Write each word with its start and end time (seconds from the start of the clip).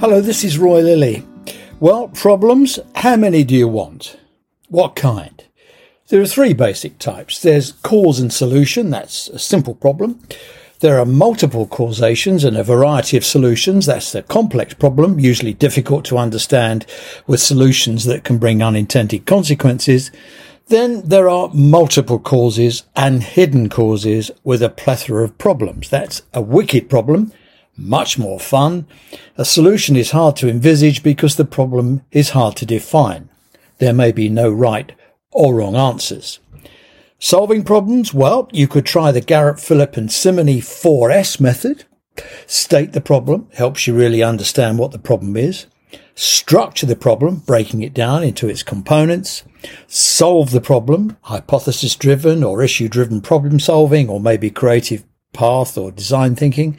Hello, 0.00 0.22
this 0.22 0.44
is 0.44 0.56
Roy 0.56 0.80
Lilly. 0.80 1.26
Well, 1.78 2.08
problems, 2.08 2.78
how 2.94 3.16
many 3.16 3.44
do 3.44 3.54
you 3.54 3.68
want? 3.68 4.18
What 4.68 4.96
kind? 4.96 5.44
There 6.08 6.22
are 6.22 6.26
three 6.26 6.54
basic 6.54 6.98
types. 6.98 7.38
There's 7.38 7.72
cause 7.72 8.18
and 8.18 8.32
solution, 8.32 8.88
that's 8.88 9.28
a 9.28 9.38
simple 9.38 9.74
problem. 9.74 10.18
There 10.78 10.98
are 10.98 11.04
multiple 11.04 11.66
causations 11.66 12.44
and 12.44 12.56
a 12.56 12.64
variety 12.64 13.18
of 13.18 13.26
solutions. 13.26 13.84
That's 13.84 14.10
the 14.10 14.22
complex 14.22 14.72
problem, 14.72 15.20
usually 15.20 15.52
difficult 15.52 16.06
to 16.06 16.16
understand 16.16 16.86
with 17.26 17.40
solutions 17.40 18.06
that 18.06 18.24
can 18.24 18.38
bring 18.38 18.62
unintended 18.62 19.26
consequences. 19.26 20.10
Then 20.68 21.06
there 21.06 21.28
are 21.28 21.50
multiple 21.52 22.18
causes 22.18 22.84
and 22.96 23.22
hidden 23.22 23.68
causes 23.68 24.30
with 24.44 24.62
a 24.62 24.70
plethora 24.70 25.24
of 25.24 25.36
problems. 25.36 25.90
That's 25.90 26.22
a 26.32 26.40
wicked 26.40 26.88
problem 26.88 27.34
much 27.76 28.18
more 28.18 28.38
fun. 28.38 28.86
A 29.36 29.44
solution 29.44 29.96
is 29.96 30.10
hard 30.10 30.36
to 30.36 30.48
envisage 30.48 31.02
because 31.02 31.36
the 31.36 31.44
problem 31.44 32.02
is 32.10 32.30
hard 32.30 32.56
to 32.56 32.66
define. 32.66 33.28
There 33.78 33.94
may 33.94 34.12
be 34.12 34.28
no 34.28 34.50
right 34.50 34.92
or 35.32 35.54
wrong 35.54 35.76
answers. 35.76 36.38
Solving 37.18 37.64
problems? 37.64 38.14
Well, 38.14 38.48
you 38.52 38.66
could 38.66 38.86
try 38.86 39.12
the 39.12 39.20
Garrette 39.20 39.60
Phelps 39.60 39.98
and 39.98 40.08
Sibony 40.08 40.58
4S 40.58 41.40
method. 41.40 41.84
State 42.46 42.92
the 42.92 43.00
problem 43.00 43.48
helps 43.54 43.86
you 43.86 43.94
really 43.94 44.22
understand 44.22 44.78
what 44.78 44.92
the 44.92 44.98
problem 44.98 45.36
is. 45.36 45.66
Structure 46.14 46.86
the 46.86 46.96
problem, 46.96 47.36
breaking 47.36 47.82
it 47.82 47.94
down 47.94 48.22
into 48.22 48.48
its 48.48 48.62
components. 48.62 49.44
Solve 49.86 50.50
the 50.50 50.60
problem, 50.60 51.16
hypothesis 51.22 51.94
driven 51.96 52.42
or 52.42 52.62
issue 52.62 52.88
driven 52.88 53.20
problem 53.20 53.60
solving, 53.60 54.08
or 54.08 54.20
maybe 54.20 54.50
creative 54.50 55.04
path 55.32 55.78
or 55.78 55.90
design 55.90 56.34
thinking 56.34 56.78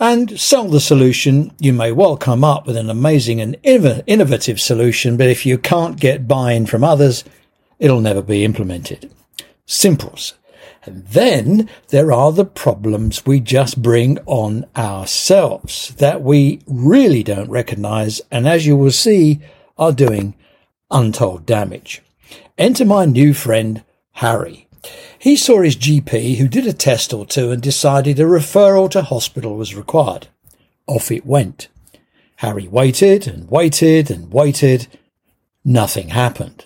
and 0.00 0.40
sell 0.40 0.66
the 0.66 0.80
solution. 0.80 1.52
You 1.60 1.74
may 1.74 1.92
well 1.92 2.16
come 2.16 2.42
up 2.42 2.66
with 2.66 2.76
an 2.76 2.88
amazing 2.88 3.40
and 3.40 3.56
innovative 3.62 4.60
solution, 4.60 5.16
but 5.16 5.28
if 5.28 5.44
you 5.44 5.58
can't 5.58 6.00
get 6.00 6.26
buy-in 6.26 6.66
from 6.66 6.82
others, 6.82 7.22
it'll 7.78 8.00
never 8.00 8.22
be 8.22 8.44
implemented. 8.44 9.12
Simples. 9.66 10.34
And 10.84 11.06
then 11.08 11.68
there 11.88 12.10
are 12.10 12.32
the 12.32 12.46
problems 12.46 13.26
we 13.26 13.38
just 13.38 13.82
bring 13.82 14.18
on 14.24 14.64
ourselves 14.74 15.94
that 15.98 16.22
we 16.22 16.60
really 16.66 17.22
don't 17.22 17.50
recognize 17.50 18.22
and 18.30 18.48
as 18.48 18.66
you 18.66 18.76
will 18.76 18.90
see 18.90 19.40
are 19.76 19.92
doing 19.92 20.34
untold 20.90 21.44
damage. 21.44 22.02
Enter 22.56 22.86
my 22.86 23.04
new 23.04 23.34
friend, 23.34 23.84
Harry. 24.12 24.66
He 25.18 25.36
saw 25.36 25.62
his 25.62 25.76
GP, 25.76 26.36
who 26.36 26.48
did 26.48 26.66
a 26.66 26.72
test 26.72 27.12
or 27.12 27.26
two 27.26 27.50
and 27.50 27.62
decided 27.62 28.18
a 28.18 28.24
referral 28.24 28.90
to 28.90 29.02
hospital 29.02 29.56
was 29.56 29.74
required. 29.74 30.28
Off 30.86 31.10
it 31.10 31.26
went. 31.26 31.68
Harry 32.36 32.66
waited 32.66 33.26
and 33.26 33.50
waited 33.50 34.10
and 34.10 34.32
waited. 34.32 34.86
Nothing 35.64 36.08
happened. 36.08 36.64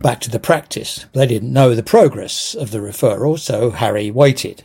Back 0.00 0.20
to 0.22 0.30
the 0.30 0.40
practice. 0.40 1.06
They 1.12 1.26
didn't 1.26 1.52
know 1.52 1.74
the 1.74 1.82
progress 1.82 2.54
of 2.54 2.70
the 2.70 2.78
referral, 2.78 3.38
so 3.38 3.70
Harry 3.70 4.10
waited. 4.10 4.64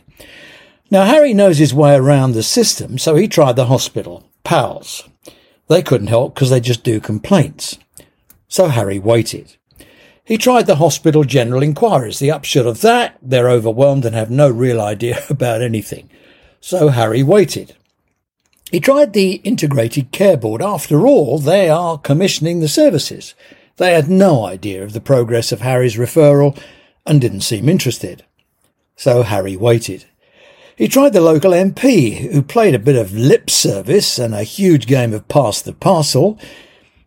Now, 0.90 1.04
Harry 1.04 1.34
knows 1.34 1.58
his 1.58 1.74
way 1.74 1.94
around 1.94 2.32
the 2.32 2.42
system, 2.42 2.98
so 2.98 3.14
he 3.16 3.28
tried 3.28 3.56
the 3.56 3.66
hospital. 3.66 4.28
PALS. 4.44 5.08
They 5.68 5.82
couldn't 5.82 6.06
help 6.06 6.34
because 6.34 6.50
they 6.50 6.60
just 6.60 6.84
do 6.84 7.00
complaints. 7.00 7.78
So 8.48 8.68
Harry 8.68 8.98
waited. 8.98 9.56
He 10.26 10.38
tried 10.38 10.66
the 10.66 10.76
hospital 10.76 11.22
general 11.22 11.62
inquiries. 11.62 12.18
The 12.18 12.32
upshot 12.32 12.66
of 12.66 12.80
that, 12.80 13.16
they're 13.22 13.48
overwhelmed 13.48 14.04
and 14.04 14.14
have 14.14 14.30
no 14.30 14.50
real 14.50 14.80
idea 14.80 15.24
about 15.30 15.62
anything. 15.62 16.10
So 16.60 16.88
Harry 16.88 17.22
waited. 17.22 17.76
He 18.72 18.80
tried 18.80 19.12
the 19.12 19.34
integrated 19.44 20.10
care 20.10 20.36
board. 20.36 20.60
After 20.60 21.06
all, 21.06 21.38
they 21.38 21.70
are 21.70 21.96
commissioning 21.96 22.58
the 22.58 22.66
services. 22.66 23.34
They 23.76 23.92
had 23.92 24.10
no 24.10 24.44
idea 24.44 24.82
of 24.82 24.94
the 24.94 25.00
progress 25.00 25.52
of 25.52 25.60
Harry's 25.60 25.96
referral 25.96 26.60
and 27.06 27.20
didn't 27.20 27.42
seem 27.42 27.68
interested. 27.68 28.24
So 28.96 29.22
Harry 29.22 29.56
waited. 29.56 30.06
He 30.74 30.88
tried 30.88 31.12
the 31.12 31.20
local 31.20 31.52
MP, 31.52 32.32
who 32.32 32.42
played 32.42 32.74
a 32.74 32.80
bit 32.80 32.96
of 32.96 33.14
lip 33.14 33.48
service 33.48 34.18
and 34.18 34.34
a 34.34 34.42
huge 34.42 34.88
game 34.88 35.14
of 35.14 35.28
pass 35.28 35.62
the 35.62 35.72
parcel. 35.72 36.36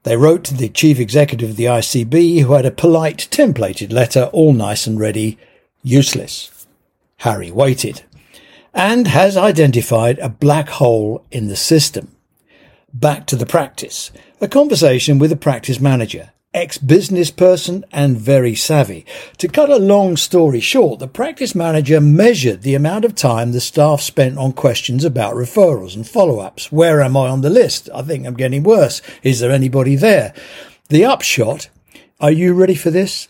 They 0.04 0.16
wrote 0.16 0.44
to 0.46 0.54
the 0.54 0.70
chief 0.70 1.00
executive 1.00 1.52
of 1.52 1.56
the 1.56 1.66
ICB, 1.66 2.42
who 2.42 2.54
had 2.54 2.66
a 2.66 2.72
polite, 2.72 3.28
templated 3.32 3.92
letter, 3.92 4.30
all 4.34 4.54
nice 4.54 4.88
and 4.88 5.00
ready, 5.00 5.38
useless. 5.84 6.68
Harry 7.18 7.52
waited 7.52 8.04
and 8.74 9.08
has 9.08 9.36
identified 9.36 10.20
a 10.20 10.30
black 10.30 10.70
hole 10.70 11.26
in 11.32 11.48
the 11.48 11.56
system. 11.56 12.16
Back 12.94 13.26
to 13.28 13.36
the 13.36 13.46
practice. 13.46 14.12
A 14.42 14.48
conversation 14.48 15.20
with 15.20 15.32
the 15.32 15.36
practice 15.36 15.80
manager 15.80 16.32
ex-business 16.54 17.30
person 17.30 17.86
and 17.92 18.18
very 18.18 18.56
savvy. 18.56 19.06
To 19.38 19.48
cut 19.48 19.70
a 19.70 19.78
long 19.78 20.18
story 20.18 20.60
short, 20.60 21.00
the 21.00 21.08
practice 21.08 21.54
manager 21.54 22.02
measured 22.02 22.64
the 22.64 22.74
amount 22.74 23.06
of 23.06 23.14
time 23.14 23.52
the 23.52 23.62
staff 23.62 24.02
spent 24.02 24.38
on 24.38 24.54
questions 24.54 25.06
about 25.06 25.36
referrals 25.36 25.96
and 25.96 26.08
follow-ups. 26.08 26.72
Where 26.72 27.02
am 27.02 27.16
I 27.16 27.30
on 27.30 27.42
the 27.42 27.52
list? 27.52 27.90
I 27.94 28.02
think 28.02 28.26
I'm 28.26 28.34
getting 28.34 28.64
worse. 28.64 29.02
Is 29.22 29.40
there 29.40 29.52
anybody 29.52 29.96
there? 29.96 30.34
The 30.90 31.06
upshot, 31.06 31.70
are 32.20 32.32
you 32.32 32.56
ready 32.56 32.76
for 32.76 32.90
this? 32.90 33.28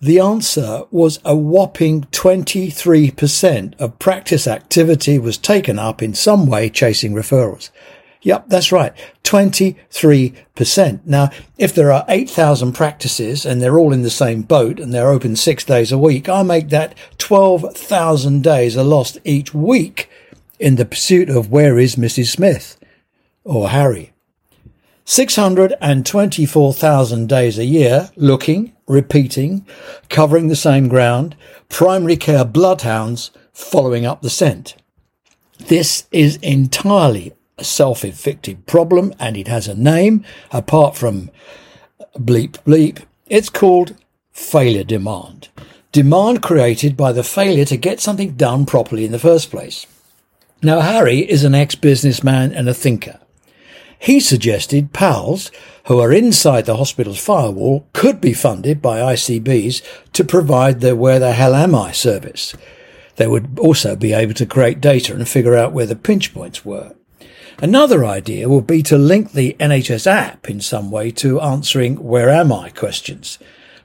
The 0.00 0.20
answer 0.20 0.84
was 0.90 1.18
a 1.24 1.34
whopping 1.34 2.04
23% 2.04 3.78
of 3.80 3.98
practice 3.98 4.46
activity 4.46 5.18
was 5.18 5.36
taken 5.36 5.78
up 5.78 6.02
in 6.02 6.14
some 6.14 6.46
way 6.46 6.70
chasing 6.70 7.12
referrals. 7.12 7.70
Yep, 8.22 8.48
that's 8.48 8.70
right. 8.70 8.92
23%. 9.24 11.00
Now, 11.06 11.30
if 11.56 11.74
there 11.74 11.90
are 11.90 12.04
8,000 12.08 12.72
practices 12.72 13.46
and 13.46 13.62
they're 13.62 13.78
all 13.78 13.92
in 13.92 14.02
the 14.02 14.10
same 14.10 14.42
boat 14.42 14.78
and 14.78 14.92
they're 14.92 15.10
open 15.10 15.36
six 15.36 15.64
days 15.64 15.90
a 15.90 15.98
week, 15.98 16.28
I 16.28 16.42
make 16.42 16.68
that 16.68 16.94
12,000 17.18 18.42
days 18.42 18.76
are 18.76 18.84
lost 18.84 19.16
each 19.24 19.54
week 19.54 20.10
in 20.58 20.76
the 20.76 20.84
pursuit 20.84 21.30
of 21.30 21.50
where 21.50 21.78
is 21.78 21.96
Mrs. 21.96 22.26
Smith 22.26 22.76
or 23.44 23.70
Harry. 23.70 24.12
624,000 25.06 27.28
days 27.28 27.58
a 27.58 27.64
year 27.64 28.10
looking, 28.16 28.76
repeating, 28.86 29.66
covering 30.08 30.48
the 30.48 30.54
same 30.54 30.88
ground, 30.88 31.34
primary 31.68 32.16
care 32.16 32.44
bloodhounds 32.44 33.30
following 33.52 34.04
up 34.04 34.22
the 34.22 34.30
scent. 34.30 34.76
This 35.58 36.06
is 36.12 36.36
entirely 36.36 37.32
a 37.60 37.64
self-inflicted 37.64 38.66
problem 38.66 39.12
and 39.18 39.36
it 39.36 39.48
has 39.48 39.68
a 39.68 39.74
name 39.74 40.24
apart 40.50 40.96
from 40.96 41.30
bleep 42.16 42.52
bleep. 42.64 43.04
It's 43.26 43.50
called 43.50 43.96
failure 44.32 44.84
demand. 44.84 45.48
Demand 45.92 46.42
created 46.42 46.96
by 46.96 47.12
the 47.12 47.22
failure 47.22 47.64
to 47.66 47.76
get 47.76 48.00
something 48.00 48.32
done 48.32 48.64
properly 48.64 49.04
in 49.04 49.12
the 49.12 49.18
first 49.18 49.50
place. 49.50 49.86
Now, 50.62 50.80
Harry 50.80 51.18
is 51.18 51.42
an 51.44 51.54
ex-businessman 51.54 52.52
and 52.52 52.68
a 52.68 52.74
thinker. 52.74 53.18
He 53.98 54.20
suggested 54.20 54.92
PALs, 54.92 55.50
who 55.86 55.98
are 55.98 56.12
inside 56.12 56.64
the 56.64 56.76
hospital's 56.76 57.22
firewall, 57.22 57.86
could 57.92 58.20
be 58.20 58.32
funded 58.32 58.80
by 58.80 59.00
ICBs 59.00 59.82
to 60.12 60.24
provide 60.24 60.80
the 60.80 60.96
Where 60.96 61.18
the 61.18 61.32
Hell 61.32 61.54
Am 61.54 61.74
I 61.74 61.92
service. 61.92 62.54
They 63.16 63.26
would 63.26 63.58
also 63.58 63.96
be 63.96 64.12
able 64.12 64.34
to 64.34 64.46
create 64.46 64.80
data 64.80 65.14
and 65.14 65.28
figure 65.28 65.54
out 65.54 65.72
where 65.72 65.86
the 65.86 65.96
pinch 65.96 66.32
points 66.32 66.64
were. 66.64 66.94
Another 67.62 68.06
idea 68.06 68.48
would 68.48 68.66
be 68.66 68.82
to 68.84 68.96
link 68.96 69.32
the 69.32 69.54
NHS 69.60 70.06
app 70.06 70.48
in 70.48 70.60
some 70.60 70.90
way 70.90 71.10
to 71.12 71.40
answering 71.42 72.02
where 72.02 72.30
am 72.30 72.50
I 72.50 72.70
questions, 72.70 73.38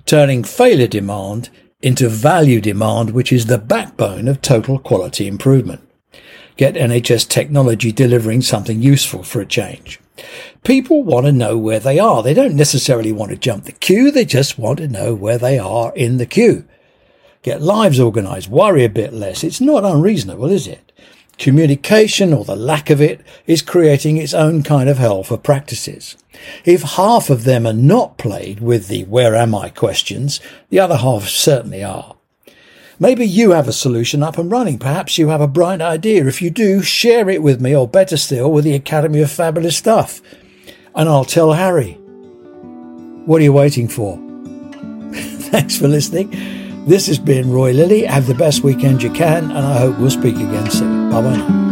turning 0.05 0.45
failure 0.45 0.87
demand 0.87 1.49
into 1.81 2.07
value 2.07 2.61
demand, 2.61 3.11
which 3.11 3.33
is 3.33 3.47
the 3.47 3.57
backbone 3.57 4.29
of 4.29 4.41
total 4.41 4.79
quality 4.79 5.27
improvement. 5.27 5.81
Get 6.55 6.75
NHS 6.75 7.27
technology 7.27 7.91
delivering 7.91 8.41
something 8.41 8.81
useful 8.81 9.23
for 9.23 9.41
a 9.41 9.45
change. 9.45 9.99
People 10.63 11.03
want 11.03 11.25
to 11.25 11.33
know 11.33 11.57
where 11.57 11.81
they 11.81 11.99
are. 11.99 12.23
They 12.23 12.33
don't 12.33 12.55
necessarily 12.55 13.11
want 13.11 13.31
to 13.31 13.37
jump 13.37 13.65
the 13.65 13.73
queue. 13.73 14.09
They 14.09 14.23
just 14.23 14.57
want 14.57 14.79
to 14.79 14.87
know 14.87 15.13
where 15.13 15.37
they 15.37 15.59
are 15.59 15.93
in 15.97 16.15
the 16.15 16.25
queue. 16.25 16.65
Get 17.41 17.61
lives 17.61 17.99
organized. 17.99 18.49
Worry 18.49 18.85
a 18.85 18.89
bit 18.89 19.11
less. 19.11 19.43
It's 19.43 19.59
not 19.59 19.83
unreasonable, 19.83 20.49
is 20.49 20.65
it? 20.65 20.93
Communication 21.37 22.33
or 22.33 22.45
the 22.45 22.55
lack 22.55 22.89
of 22.89 23.01
it 23.01 23.21
is 23.45 23.61
creating 23.61 24.17
its 24.17 24.33
own 24.33 24.63
kind 24.63 24.89
of 24.89 24.97
hell 24.97 25.23
for 25.23 25.37
practices. 25.37 26.15
If 26.63 26.81
half 26.81 27.29
of 27.29 27.43
them 27.43 27.67
are 27.67 27.73
not 27.73 28.17
played 28.17 28.59
with 28.61 28.87
the 28.87 29.03
where 29.05 29.35
am 29.35 29.53
I 29.53 29.69
questions, 29.69 30.39
the 30.69 30.79
other 30.79 30.97
half 30.97 31.27
certainly 31.27 31.83
are. 31.83 32.15
Maybe 32.99 33.25
you 33.25 33.51
have 33.51 33.67
a 33.67 33.73
solution 33.73 34.23
up 34.23 34.37
and 34.37 34.49
running. 34.49 34.79
Perhaps 34.79 35.17
you 35.17 35.27
have 35.27 35.41
a 35.41 35.47
bright 35.47 35.81
idea. 35.81 36.25
If 36.27 36.41
you 36.41 36.49
do, 36.49 36.81
share 36.81 37.29
it 37.29 37.43
with 37.43 37.59
me 37.59 37.75
or 37.75 37.87
better 37.87 38.15
still 38.15 38.49
with 38.49 38.63
the 38.63 38.73
Academy 38.73 39.21
of 39.21 39.29
Fabulous 39.29 39.75
Stuff. 39.75 40.21
And 40.95 41.09
I'll 41.09 41.25
tell 41.25 41.51
Harry. 41.53 41.93
What 43.25 43.41
are 43.41 43.43
you 43.43 43.51
waiting 43.51 43.89
for? 43.89 44.17
Thanks 45.13 45.77
for 45.77 45.89
listening. 45.89 46.64
This 46.85 47.07
has 47.07 47.17
been 47.17 47.51
Roy 47.51 47.71
Lilly. 47.71 48.03
Have 48.03 48.27
the 48.27 48.35
best 48.35 48.61
weekend 48.63 49.01
you 49.01 49.11
can, 49.11 49.45
and 49.45 49.57
I 49.57 49.79
hope 49.79 49.97
we'll 49.97 50.11
speak 50.11 50.35
again 50.35 50.69
soon. 50.69 51.09
Bye 51.09 51.21
bye. 51.21 51.64